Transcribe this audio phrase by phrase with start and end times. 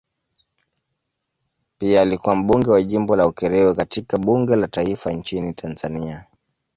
[1.77, 6.25] Pia alikuwa mbunge wa jimbo la Ukerewe katika bunge la taifa nchini Tanzania.